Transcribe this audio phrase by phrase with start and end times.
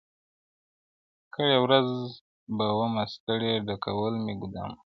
[1.33, 1.89] کرۍ ورځ
[2.57, 4.77] به ومه ستړی ډکول مي ګودامونه٫